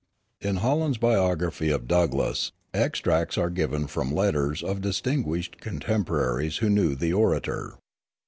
[0.41, 6.95] In Holland's biography of Douglass extracts are given from letters of distinguished contemporaries who knew
[6.95, 7.75] the orator.